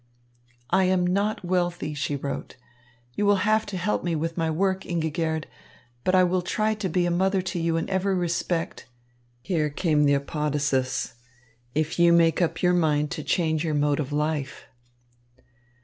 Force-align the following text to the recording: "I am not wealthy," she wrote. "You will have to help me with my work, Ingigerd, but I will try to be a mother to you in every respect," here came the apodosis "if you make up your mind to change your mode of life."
"I 0.71 0.85
am 0.85 1.05
not 1.05 1.45
wealthy," 1.45 1.93
she 1.93 2.15
wrote. 2.15 2.55
"You 3.13 3.23
will 3.27 3.45
have 3.45 3.67
to 3.67 3.77
help 3.77 4.03
me 4.03 4.15
with 4.15 4.35
my 4.35 4.49
work, 4.49 4.81
Ingigerd, 4.83 5.43
but 6.03 6.15
I 6.15 6.23
will 6.23 6.41
try 6.41 6.73
to 6.73 6.89
be 6.89 7.05
a 7.05 7.11
mother 7.11 7.39
to 7.43 7.59
you 7.59 7.77
in 7.77 7.87
every 7.87 8.15
respect," 8.15 8.87
here 9.43 9.69
came 9.69 10.05
the 10.05 10.15
apodosis 10.15 11.13
"if 11.75 11.99
you 11.99 12.13
make 12.13 12.41
up 12.41 12.63
your 12.63 12.73
mind 12.73 13.11
to 13.11 13.23
change 13.23 13.63
your 13.63 13.75
mode 13.75 13.99
of 13.99 14.11
life." 14.11 14.65